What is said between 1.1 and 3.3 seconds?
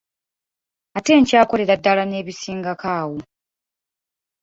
nkyakolera ddala n'ebisingako awo.